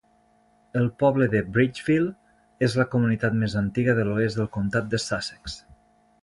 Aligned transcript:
El 0.79 0.87
poble 1.01 1.27
de 1.33 1.41
Bridgeville 1.57 2.09
és 2.69 2.77
la 2.81 2.87
comunitat 2.95 3.37
més 3.43 3.57
antiga 3.63 3.97
de 4.01 4.07
l'oest 4.09 4.41
del 4.41 4.51
comtat 4.57 4.91
de 4.95 5.03
Sussex. 5.07 5.61